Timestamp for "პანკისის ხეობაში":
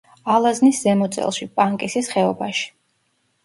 1.61-2.69